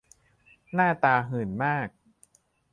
[0.73, 1.87] หน้าตาหื่นมาก